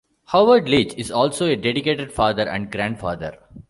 Howard 0.29 0.67
Leach 0.67 0.95
is 0.95 1.11
also 1.11 1.45
a 1.45 1.55
dedicated 1.55 2.11
father 2.11 2.49
and 2.49 2.71
grandfather. 2.71 3.37